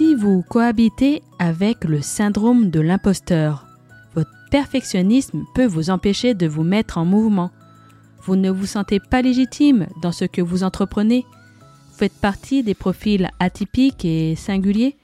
si 0.00 0.14
vous 0.14 0.42
cohabitez 0.48 1.22
avec 1.38 1.84
le 1.84 2.00
syndrome 2.00 2.70
de 2.70 2.80
l'imposteur, 2.80 3.66
votre 4.14 4.30
perfectionnisme 4.50 5.44
peut 5.54 5.66
vous 5.66 5.90
empêcher 5.90 6.32
de 6.32 6.46
vous 6.46 6.62
mettre 6.62 6.96
en 6.96 7.04
mouvement. 7.04 7.50
Vous 8.22 8.34
ne 8.34 8.48
vous 8.48 8.64
sentez 8.64 8.98
pas 8.98 9.20
légitime 9.20 9.88
dans 10.00 10.10
ce 10.10 10.24
que 10.24 10.40
vous 10.40 10.62
entreprenez. 10.62 11.26
Vous 11.28 11.98
faites 11.98 12.18
partie 12.18 12.62
des 12.62 12.72
profils 12.72 13.28
atypiques 13.40 14.06
et 14.06 14.36
singuliers 14.36 14.96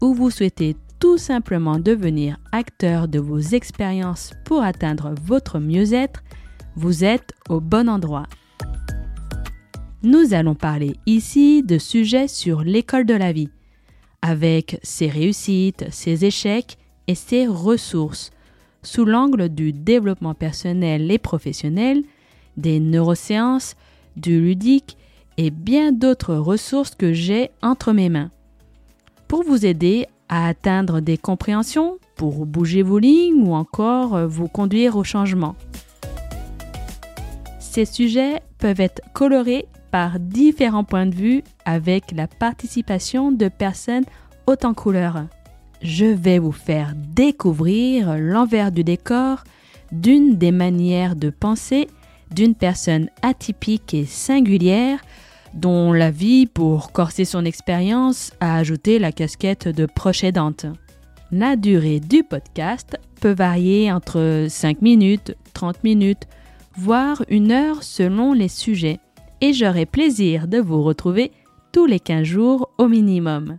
ou 0.00 0.12
vous 0.12 0.30
souhaitez 0.30 0.74
tout 0.98 1.18
simplement 1.18 1.78
devenir 1.78 2.36
acteur 2.50 3.06
de 3.06 3.20
vos 3.20 3.38
expériences 3.38 4.32
pour 4.44 4.64
atteindre 4.64 5.14
votre 5.24 5.60
mieux-être, 5.60 6.24
vous 6.74 7.04
êtes 7.04 7.32
au 7.48 7.60
bon 7.60 7.88
endroit. 7.88 8.26
Nous 10.02 10.34
allons 10.34 10.56
parler 10.56 10.96
ici 11.06 11.62
de 11.62 11.78
sujets 11.78 12.26
sur 12.26 12.62
l'école 12.62 13.06
de 13.06 13.14
la 13.14 13.30
vie, 13.30 13.50
avec 14.22 14.78
ses 14.82 15.08
réussites, 15.08 15.84
ses 15.90 16.24
échecs 16.24 16.78
et 17.08 17.14
ses 17.14 17.46
ressources, 17.46 18.30
sous 18.82 19.04
l'angle 19.04 19.48
du 19.48 19.72
développement 19.72 20.34
personnel 20.34 21.10
et 21.10 21.18
professionnel, 21.18 22.02
des 22.56 22.80
neurosciences, 22.80 23.76
du 24.16 24.40
ludique 24.40 24.96
et 25.36 25.50
bien 25.50 25.92
d'autres 25.92 26.34
ressources 26.34 26.94
que 26.94 27.12
j'ai 27.12 27.50
entre 27.62 27.92
mes 27.92 28.08
mains. 28.08 28.30
Pour 29.28 29.42
vous 29.42 29.66
aider 29.66 30.06
à 30.28 30.46
atteindre 30.46 31.00
des 31.00 31.18
compréhensions, 31.18 31.98
pour 32.16 32.46
bouger 32.46 32.82
vos 32.82 32.98
lignes 32.98 33.42
ou 33.42 33.54
encore 33.54 34.26
vous 34.28 34.48
conduire 34.48 34.96
au 34.96 35.04
changement. 35.04 35.56
Ces 37.58 37.86
sujets 37.86 38.42
peuvent 38.58 38.80
être 38.80 39.00
colorés 39.14 39.66
par 39.92 40.18
différents 40.18 40.82
points 40.82 41.06
de 41.06 41.14
vue 41.14 41.44
avec 41.64 42.10
la 42.10 42.26
participation 42.26 43.30
de 43.30 43.48
personnes 43.48 44.06
hautes 44.48 44.64
en 44.64 44.74
couleurs. 44.74 45.26
Je 45.82 46.06
vais 46.06 46.38
vous 46.38 46.52
faire 46.52 46.94
découvrir 46.96 48.16
l'envers 48.18 48.72
du 48.72 48.82
décor 48.82 49.44
d'une 49.92 50.36
des 50.36 50.50
manières 50.50 51.14
de 51.14 51.30
penser 51.30 51.88
d'une 52.30 52.54
personne 52.54 53.10
atypique 53.20 53.92
et 53.94 54.06
singulière 54.06 54.98
dont 55.54 55.92
la 55.92 56.10
vie, 56.10 56.46
pour 56.46 56.92
corser 56.92 57.26
son 57.26 57.44
expérience, 57.44 58.32
a 58.40 58.56
ajouté 58.56 58.98
la 58.98 59.12
casquette 59.12 59.68
de 59.68 59.84
proche 59.84 60.24
aidante. 60.24 60.64
La 61.30 61.56
durée 61.56 62.00
du 62.00 62.24
podcast 62.24 62.98
peut 63.20 63.34
varier 63.34 63.92
entre 63.92 64.46
5 64.48 64.80
minutes, 64.80 65.36
30 65.52 65.84
minutes, 65.84 66.26
voire 66.76 67.22
une 67.28 67.52
heure 67.52 67.82
selon 67.82 68.32
les 68.32 68.48
sujets, 68.48 68.98
et 69.42 69.52
j'aurai 69.52 69.84
plaisir 69.86 70.46
de 70.46 70.58
vous 70.58 70.82
retrouver 70.82 71.32
tous 71.72 71.84
les 71.84 72.00
15 72.00 72.22
jours 72.22 72.70
au 72.78 72.86
minimum. 72.86 73.58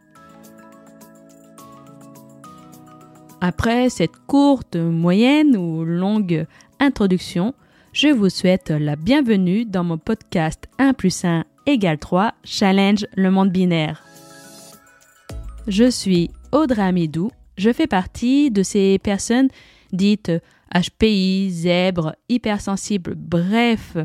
Après 3.41 3.89
cette 3.89 4.17
courte, 4.25 4.77
moyenne 4.77 5.57
ou 5.57 5.83
longue 5.83 6.47
introduction, 6.79 7.53
je 7.91 8.07
vous 8.07 8.29
souhaite 8.29 8.69
la 8.69 8.95
bienvenue 8.95 9.65
dans 9.65 9.83
mon 9.83 9.97
podcast 9.97 10.63
1 10.79 10.93
plus 10.93 11.25
1 11.25 11.43
égale 11.65 11.99
3 11.99 12.33
Challenge 12.45 13.05
le 13.17 13.29
monde 13.29 13.51
binaire. 13.51 14.03
Je 15.67 15.89
suis 15.89 16.31
Audrey 16.53 16.81
Amidou. 16.81 17.29
Je 17.57 17.73
fais 17.73 17.87
partie 17.87 18.51
de 18.51 18.63
ces 18.63 18.99
personnes 18.99 19.49
dites 19.91 20.31
HPI, 20.73 21.51
zèbres, 21.51 22.15
hypersensibles, 22.29 23.15
bref, 23.15 23.97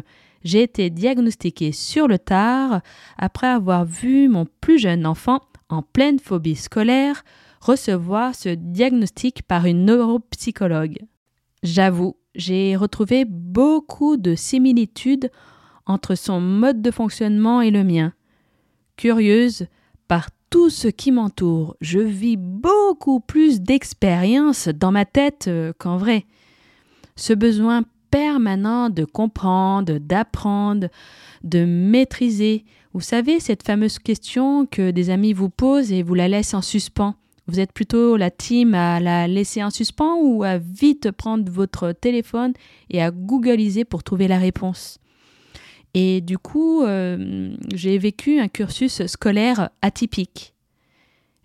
j'ai 0.49 0.63
été 0.63 0.89
diagnostiquée 0.89 1.73
sur 1.73 2.09
le 2.09 2.19
tard 2.19 2.81
après 3.19 3.49
avoir 3.49 3.85
vu 3.85 4.29
mon 4.29 4.47
plus 4.63 4.79
jeune 4.79 5.05
enfant 5.05 5.41
en 5.69 5.83
pleine 5.83 6.19
phobie 6.19 6.57
scolaire 6.57 7.23
recevoir 7.61 8.35
ce 8.35 8.49
diagnostic 8.49 9.43
par 9.43 9.67
une 9.67 9.85
neuropsychologue. 9.85 11.01
J'avoue, 11.63 12.17
j'ai 12.35 12.77
retrouvé 12.77 13.27
beaucoup 13.27 14.17
de 14.17 14.35
similitudes 14.35 15.31
entre 15.85 16.15
son 16.15 16.41
mode 16.41 16.81
de 16.81 16.91
fonctionnement 16.91 17.61
et 17.61 17.71
le 17.71 17.85
mien. 17.85 18.15
Curieuse 18.97 19.67
par 20.07 20.31
tout 20.49 20.71
ce 20.71 20.89
qui 20.89 21.13
m'entoure, 21.13 21.77
je 21.83 21.99
vis 21.99 22.39
beaucoup 22.39 23.21
plus 23.21 23.61
d'expérience 23.61 24.69
dans 24.69 24.93
ma 24.93 25.05
tête 25.05 25.45
euh, 25.49 25.75
qu'en 25.77 25.99
vrai. 25.99 26.25
Ce 27.17 27.35
besoin 27.35 27.85
permanent 28.11 28.91
de 28.91 29.05
comprendre, 29.05 29.99
d'apprendre, 29.99 30.89
de 31.45 31.65
maîtriser. 31.65 32.65
Vous 32.93 33.01
savez, 33.01 33.41
cette 33.41 33.63
fameuse 33.63 33.99
question 33.99 34.67
que 34.67 34.91
des 34.91 35.11
amis 35.11 35.33
vous 35.33 35.51
posent 35.51 35.93
et 35.93 36.03
vous 36.03 36.15
la 36.15 36.29
laissent 36.29 36.55
en 36.55 36.63
suspens. 36.63 37.15
Vous 37.47 37.61
êtes 37.61 37.73
plutôt 37.73 38.17
la 38.17 38.31
team 38.31 38.75
à 38.75 39.01
la 39.01 39.27
laisser 39.27 39.65
en 39.65 39.71
suspens 39.71 40.17
ou 40.21 40.43
à 40.43 40.59
vite 40.59 41.11
prendre 41.11 41.51
votre 41.51 41.93
téléphone 41.93 42.53
et 42.91 43.01
à 43.01 43.11
googliser 43.11 43.85
pour 43.85 44.03
trouver 44.03 44.29
la 44.29 44.39
réponse? 44.39 44.99
Et 45.95 46.21
du 46.21 46.37
coup, 46.37 46.83
euh, 46.83 47.57
j'ai 47.75 47.97
vécu 47.97 48.39
un 48.39 48.49
cursus 48.49 49.07
scolaire 49.07 49.71
atypique. 49.81 50.55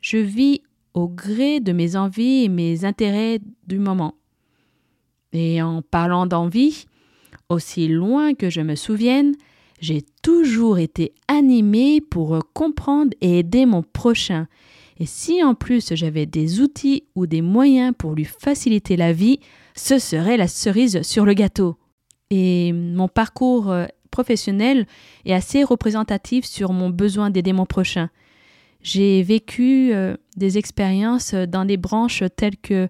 Je 0.02 0.18
vis 0.18 0.62
au 0.94 1.08
gré 1.08 1.62
de 1.62 1.72
mes 1.72 1.96
envies 1.96 2.44
et 2.44 2.50
mes 2.50 2.84
intérêts 2.84 3.40
du 3.66 3.80
moment. 3.80 4.16
Et 5.34 5.62
en 5.62 5.82
parlant 5.82 6.26
d'envie, 6.26 6.86
aussi 7.50 7.88
loin 7.88 8.34
que 8.34 8.50
je 8.50 8.62
me 8.62 8.76
souvienne, 8.76 9.34
j'ai 9.82 10.04
toujours 10.22 10.78
été 10.78 11.14
animée 11.28 12.00
pour 12.00 12.40
comprendre 12.54 13.14
et 13.20 13.40
aider 13.40 13.66
mon 13.66 13.84
prochain. 13.84 14.48
Et 15.00 15.06
si 15.06 15.44
en 15.44 15.56
plus 15.56 15.94
j'avais 15.94 16.26
des 16.26 16.62
outils 16.62 17.04
ou 17.16 17.26
des 17.26 17.42
moyens 17.42 17.94
pour 17.98 18.14
lui 18.14 18.26
faciliter 18.26 18.96
la 18.96 19.12
vie, 19.12 19.40
ce 19.76 20.00
serait 20.00 20.38
la 20.38 20.48
cerise 20.48 21.02
sur 21.02 21.26
le 21.26 21.34
gâteau. 21.34 21.78
Et 22.30 22.72
mon 22.72 23.08
parcours 23.08 23.72
euh, 23.72 23.86
professionnel 24.12 24.88
est 25.26 25.34
assez 25.34 25.64
représentatif 25.64 26.46
sur 26.46 26.72
mon 26.72 26.90
besoin 26.90 27.30
d'aider 27.30 27.54
mon 27.54 27.66
prochain. 27.66 28.10
J'ai 28.82 29.24
vécu 29.24 29.94
euh, 29.94 30.16
des 30.38 30.58
expériences 30.58 31.34
dans 31.34 31.66
des 31.66 31.78
branches 31.78 32.24
telles 32.36 32.58
que 32.58 32.88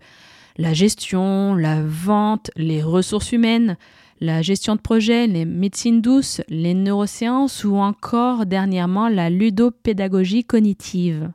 la 0.58 0.74
gestion, 0.74 1.56
la 1.56 1.82
vente, 1.84 2.52
les 2.56 2.84
ressources 2.84 3.32
humaines, 3.32 3.78
la 4.22 4.42
gestion 4.42 4.76
de 4.76 4.82
projet, 4.82 5.28
les 5.28 5.46
médecines 5.46 6.02
douces, 6.02 6.42
les 6.48 6.74
neurosciences 6.74 7.64
ou 7.64 7.76
encore 7.76 8.46
dernièrement 8.46 9.10
la 9.10 9.30
ludopédagogie 9.30 10.44
cognitive. 10.44 11.32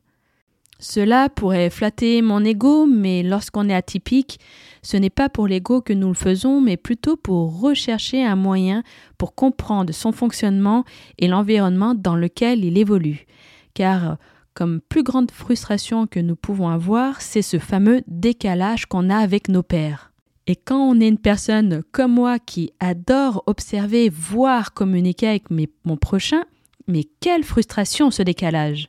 Cela 0.80 1.28
pourrait 1.28 1.70
flatter 1.70 2.22
mon 2.22 2.44
ego, 2.44 2.86
mais 2.86 3.24
lorsqu'on 3.24 3.68
est 3.68 3.74
atypique, 3.74 4.38
ce 4.82 4.96
n'est 4.96 5.10
pas 5.10 5.28
pour 5.28 5.48
l'ego 5.48 5.80
que 5.80 5.92
nous 5.92 6.06
le 6.06 6.14
faisons, 6.14 6.60
mais 6.60 6.76
plutôt 6.76 7.16
pour 7.16 7.60
rechercher 7.60 8.24
un 8.24 8.36
moyen 8.36 8.84
pour 9.18 9.34
comprendre 9.34 9.92
son 9.92 10.12
fonctionnement 10.12 10.84
et 11.18 11.26
l'environnement 11.26 11.94
dans 11.94 12.14
lequel 12.14 12.64
il 12.64 12.78
évolue. 12.78 13.26
Car 13.74 14.18
comme 14.58 14.80
plus 14.80 15.04
grande 15.04 15.30
frustration 15.30 16.08
que 16.08 16.18
nous 16.18 16.34
pouvons 16.34 16.68
avoir, 16.68 17.22
c'est 17.22 17.42
ce 17.42 17.60
fameux 17.60 18.02
décalage 18.08 18.86
qu'on 18.86 19.08
a 19.08 19.16
avec 19.16 19.48
nos 19.48 19.62
pères. 19.62 20.10
Et 20.48 20.56
quand 20.56 20.80
on 20.80 21.00
est 21.00 21.06
une 21.06 21.20
personne 21.20 21.84
comme 21.92 22.14
moi 22.14 22.40
qui 22.40 22.72
adore 22.80 23.44
observer, 23.46 24.08
voir, 24.08 24.74
communiquer 24.74 25.28
avec 25.28 25.44
mon 25.84 25.96
prochain, 25.96 26.42
mais 26.88 27.04
quelle 27.20 27.44
frustration 27.44 28.10
ce 28.10 28.24
décalage. 28.24 28.88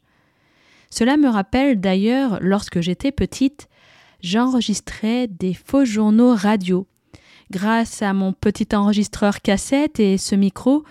Cela 0.89 1.17
me 1.17 1.27
rappelle 1.29 1.79
d'ailleurs 1.79 2.39
lorsque 2.41 2.81
j'étais 2.81 3.11
petite, 3.11 3.69
j'enregistrais 4.21 5.27
des 5.27 5.53
faux 5.53 5.85
journaux 5.85 6.33
radio. 6.33 6.87
Grâce 7.51 8.01
à 8.01 8.13
mon 8.13 8.33
petit 8.33 8.69
enregistreur 8.73 9.41
cassette 9.41 9.99
et 9.99 10.17
ce 10.17 10.33
micro, 10.33 10.83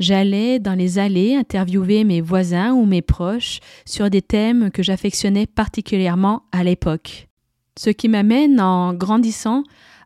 j'allais 0.00 0.58
dans 0.58 0.74
les 0.74 0.98
allées 0.98 1.36
interviewer 1.36 2.02
mes 2.02 2.20
voisins 2.20 2.72
ou 2.72 2.86
mes 2.86 3.02
proches 3.02 3.60
sur 3.84 4.10
des 4.10 4.22
thèmes 4.22 4.70
que 4.72 4.82
j'affectionnais 4.82 5.46
particulièrement 5.46 6.42
à 6.50 6.64
l'époque. 6.64 7.28
Ce 7.78 7.90
qui 7.90 8.08
m'amène 8.08 8.60
en 8.60 8.94
grandissant 8.94 9.62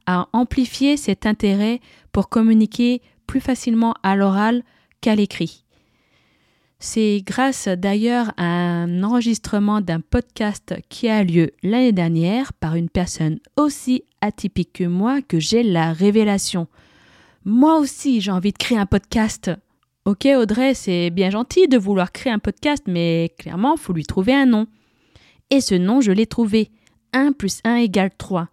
à 0.07 0.29
amplifier 0.33 0.99
cet 0.99 1.25
intérêt 1.25 1.81
pour 2.13 2.29
communiquer 2.29 3.01
plus 3.27 3.41
facilement 3.41 3.95
à 4.03 4.17
l'oral 4.17 4.63
qu'à 5.01 5.15
l'écrit. 5.15 5.65
C'est 6.79 7.23
grâce 7.25 7.69
d'ailleurs 7.69 8.35
à 8.37 8.45
un 8.45 9.03
enregistrement 9.03 9.81
d'un 9.81 10.01
podcast 10.01 10.75
qui 10.91 11.09
a 11.09 11.25
lieu 11.25 11.53
l'année 11.63 11.93
dernière 11.93 12.53
par 12.53 12.75
une 12.75 12.91
personne 12.91 13.39
aussi 13.57 14.05
atypique 14.21 14.75
que 14.75 14.85
moi 14.85 15.23
que 15.23 15.41
j'ai 15.41 15.63
la 15.63 15.95
révélation. 15.95 16.67
Moi 17.47 17.79
aussi 17.79 18.21
j'ai 18.21 18.31
envie 18.31 18.53
de 18.53 18.59
créer 18.59 18.77
un 18.77 18.85
podcast. 18.85 19.51
Ok 20.07 20.29
Audrey, 20.37 20.75
c'est 20.75 21.09
bien 21.09 21.31
gentil 21.31 21.67
de 21.67 21.79
vouloir 21.79 22.13
créer 22.13 22.31
un 22.31 22.39
podcast, 22.39 22.85
mais 22.87 23.33
clairement, 23.39 23.79
faut 23.79 23.95
lui 23.95 24.05
trouver 24.05 24.35
un 24.35 24.45
nom. 24.45 24.67
Et 25.49 25.63
ce 25.63 25.75
nom, 25.75 26.03
je 26.03 26.13
l'ai 26.13 26.27
trouvé. 26.27 26.71
1 27.15 27.33
plus 27.33 27.61
1 27.65 27.77
égale 27.77 28.11
3. 28.19 28.49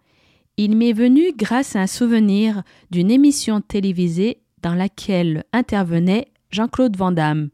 Il 0.56 0.78
m'est 0.78 0.94
venu 0.94 1.34
grâce 1.36 1.76
à 1.76 1.80
un 1.80 1.86
souvenir 1.86 2.62
d'une 2.90 3.10
émission 3.10 3.60
télévisée 3.60 4.38
dans 4.62 4.74
laquelle 4.74 5.44
intervenait 5.52 6.28
Jean-Claude 6.50 6.96
Van 6.96 7.12
Damme 7.12 7.50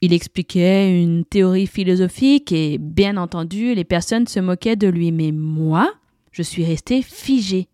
Il 0.00 0.12
expliquait 0.12 1.00
une 1.00 1.24
théorie 1.24 1.68
philosophique 1.68 2.50
et 2.50 2.78
bien 2.78 3.16
entendu 3.16 3.76
les 3.76 3.84
personnes 3.84 4.26
se 4.26 4.40
moquaient 4.40 4.74
de 4.74 4.88
lui. 4.88 5.12
Mais 5.12 5.30
moi, 5.30 5.92
je 6.32 6.42
suis 6.42 6.64
restée 6.64 7.02
figée 7.02 7.68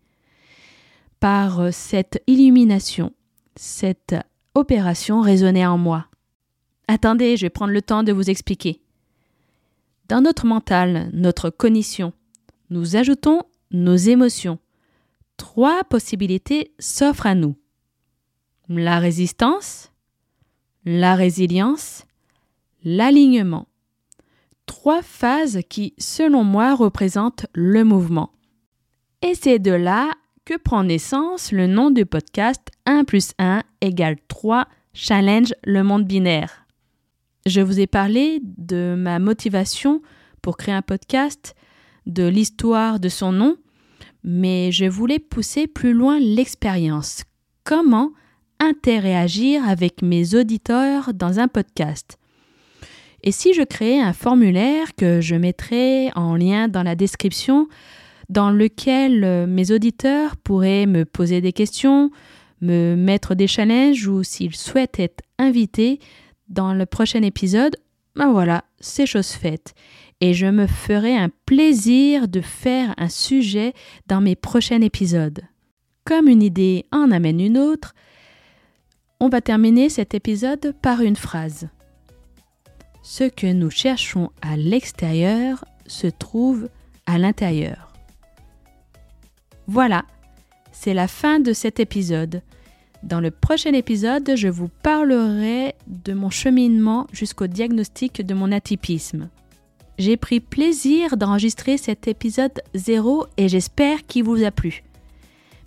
par 1.19 1.73
cette 1.73 2.21
illumination. 2.27 3.11
Cette 3.55 4.13
opération 4.57 5.21
résonnait 5.21 5.65
en 5.65 5.77
moi. 5.77 6.07
Attendez, 6.87 7.37
je 7.37 7.45
vais 7.45 7.49
prendre 7.49 7.73
le 7.73 7.81
temps 7.81 8.03
de 8.03 8.11
vous 8.11 8.29
expliquer. 8.29 8.81
Dans 10.07 10.21
notre 10.21 10.45
mental, 10.45 11.09
notre 11.13 11.49
cognition, 11.49 12.13
nous 12.69 12.95
ajoutons 12.95 13.43
nos 13.71 13.95
émotions. 13.95 14.57
Trois 15.37 15.83
possibilités 15.83 16.71
s'offrent 16.79 17.27
à 17.27 17.35
nous. 17.35 17.55
La 18.69 18.99
résistance, 18.99 19.91
la 20.85 21.15
résilience, 21.15 22.05
l'alignement. 22.83 23.67
Trois 24.65 25.01
phases 25.01 25.59
qui, 25.69 25.93
selon 25.97 26.43
moi, 26.43 26.73
représentent 26.73 27.45
le 27.53 27.83
mouvement. 27.83 28.31
Et 29.21 29.35
c'est 29.35 29.59
de 29.59 29.71
là 29.71 30.11
que 30.47 30.55
prend 30.55 30.85
naissance 30.85 31.51
le 31.51 31.67
nom 31.67 31.91
du 31.91 32.05
podcast 32.05 32.69
1 32.85 33.03
plus 33.03 33.33
1 33.37 33.63
égale 33.81 34.15
3 34.29 34.65
Challenge 34.93 35.53
le 35.65 35.83
monde 35.83 36.05
binaire. 36.05 36.65
Je 37.45 37.59
vous 37.59 37.81
ai 37.81 37.85
parlé 37.85 38.39
de 38.43 38.95
ma 38.97 39.19
motivation 39.19 40.01
pour 40.41 40.55
créer 40.55 40.73
un 40.73 40.81
podcast, 40.81 41.53
de 42.05 42.25
l'histoire 42.25 43.01
de 43.01 43.09
son 43.09 43.33
nom, 43.33 43.57
mais 44.23 44.71
je 44.71 44.85
voulais 44.85 45.19
pousser 45.19 45.67
plus 45.67 45.91
loin 45.91 46.17
l'expérience. 46.17 47.25
Comment 47.65 48.13
interagir 48.61 49.67
avec 49.67 50.01
mes 50.01 50.33
auditeurs 50.33 51.13
dans 51.13 51.41
un 51.41 51.49
podcast? 51.49 52.17
Et 53.21 53.33
si 53.33 53.53
je 53.53 53.63
créais 53.63 53.99
un 53.99 54.13
formulaire 54.13 54.95
que 54.95 55.19
je 55.19 55.35
mettrais 55.35 56.09
en 56.15 56.37
lien 56.37 56.69
dans 56.69 56.83
la 56.83 56.95
description, 56.95 57.67
dans 58.29 58.51
lequel 58.51 59.23
euh, 59.23 59.47
mes 59.47 59.71
auditeurs 59.71 60.37
pourraient 60.37 60.85
me 60.85 61.05
poser 61.05 61.41
des 61.41 61.53
questions, 61.53 62.11
me 62.61 62.95
mettre 62.95 63.35
des 63.35 63.47
challenges 63.47 64.07
ou 64.07 64.23
s'ils 64.23 64.55
souhaitent 64.55 64.99
être 64.99 65.23
invités, 65.37 65.99
dans 66.49 66.73
le 66.73 66.85
prochain 66.85 67.21
épisode, 67.23 67.75
ben 68.15 68.31
voilà, 68.31 68.63
c'est 68.79 69.05
chose 69.05 69.31
faite. 69.31 69.73
Et 70.21 70.33
je 70.33 70.47
me 70.47 70.65
ferai 70.65 71.15
un 71.15 71.29
plaisir 71.45 72.27
de 72.27 72.41
faire 72.41 72.93
un 72.97 73.09
sujet 73.09 73.73
dans 74.07 74.21
mes 74.21 74.35
prochains 74.35 74.81
épisodes. 74.81 75.41
Comme 76.05 76.27
une 76.27 76.41
idée 76.41 76.85
en 76.91 77.11
amène 77.11 77.39
une 77.39 77.57
autre, 77.57 77.93
on 79.19 79.29
va 79.29 79.41
terminer 79.41 79.89
cet 79.89 80.13
épisode 80.13 80.73
par 80.81 81.01
une 81.01 81.15
phrase. 81.15 81.69
Ce 83.03 83.23
que 83.23 83.51
nous 83.51 83.69
cherchons 83.69 84.31
à 84.41 84.57
l'extérieur 84.57 85.65
se 85.85 86.07
trouve 86.07 86.69
à 87.05 87.17
l'intérieur. 87.17 87.86
Voilà, 89.67 90.05
c'est 90.71 90.93
la 90.93 91.07
fin 91.07 91.39
de 91.39 91.51
cet 91.51 91.79
épisode. 91.79 92.41
Dans 93.03 93.19
le 93.19 93.31
prochain 93.31 93.73
épisode, 93.73 94.31
je 94.35 94.47
vous 94.47 94.69
parlerai 94.81 95.75
de 95.87 96.13
mon 96.13 96.29
cheminement 96.29 97.05
jusqu'au 97.11 97.47
diagnostic 97.47 98.25
de 98.25 98.33
mon 98.33 98.51
atypisme. 98.51 99.29
J'ai 99.97 100.15
pris 100.15 100.39
plaisir 100.39 101.17
d'enregistrer 101.17 101.77
cet 101.77 102.07
épisode 102.07 102.61
0 102.75 103.27
et 103.37 103.49
j'espère 103.49 104.05
qu'il 104.05 104.23
vous 104.23 104.43
a 104.43 104.51
plu. 104.51 104.83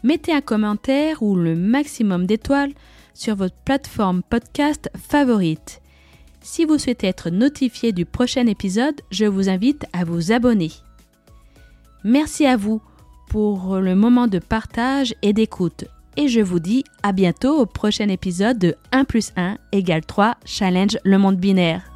Mettez 0.03 0.33
un 0.33 0.41
commentaire 0.41 1.23
ou 1.23 1.37
le 1.37 1.55
maximum 1.55 2.27
d'étoiles 2.27 2.73
sur 3.13 3.37
votre 3.37 3.57
plateforme 3.65 4.23
podcast 4.23 4.89
favorite. 4.97 5.83
Si 6.41 6.65
vous 6.65 6.79
souhaitez 6.79 7.07
être 7.07 7.29
notifié 7.29 7.93
du 7.93 8.07
prochain 8.07 8.47
épisode, 8.47 8.99
je 9.11 9.27
vous 9.27 9.51
invite 9.51 9.85
à 9.93 10.05
vous 10.05 10.33
abonner. 10.33 10.71
Merci 12.03 12.47
à 12.47 12.57
vous 12.57 12.81
pour 13.31 13.79
le 13.79 13.95
moment 13.95 14.27
de 14.27 14.41
partage 14.41 15.15
et 15.23 15.33
d'écoute 15.33 15.85
et 16.17 16.29
je 16.29 16.41
vous 16.41 16.59
dis 16.59 16.85
à 17.03 17.13
bientôt 17.13 17.61
au 17.61 17.67
prochain 17.67 18.09
épisode 18.09 18.59
de 18.59 18.75
1 18.93 19.05
plus 19.05 19.33
1 19.37 19.57
égale 19.73 20.05
3 20.05 20.35
Challenge 20.45 20.99
le 21.05 21.19
monde 21.19 21.37
binaire. 21.37 21.90